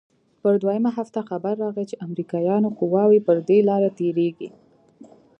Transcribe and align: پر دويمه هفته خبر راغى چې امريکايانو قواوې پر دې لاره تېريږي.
پر 0.41 0.53
دويمه 0.61 0.89
هفته 0.99 1.19
خبر 1.29 1.53
راغى 1.63 1.83
چې 1.89 2.01
امريکايانو 2.05 2.69
قواوې 2.79 3.19
پر 3.27 3.37
دې 3.47 3.59
لاره 3.69 3.89
تېريږي. 3.99 4.49